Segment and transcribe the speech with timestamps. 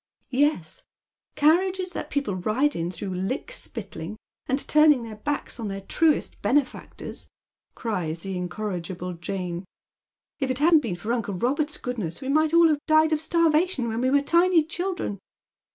[0.45, 0.81] "Yes,
[1.35, 6.41] carriages that people ride in through lick spittling, and turning their backs on their truest
[6.41, 7.27] benefactors,"
[7.75, 9.63] cries the incor rigible Jane."
[10.39, 13.89] If it hadn't been for uncle Robert's goodness we might all have died of starvation
[13.89, 15.19] when we were tiny children.